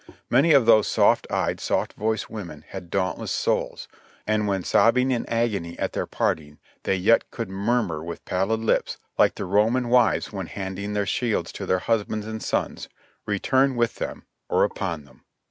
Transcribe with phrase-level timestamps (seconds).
[0.31, 3.87] Many of those soft eyed, soft voiced women had dauntless souls,
[4.25, 8.61] and when sobbing in agony at their parting they yet could mur mur with pallid
[8.61, 12.89] lips, like the Roman wives when handing their shields to their husbands and sons,
[13.27, 15.23] "Return with them— or upon them."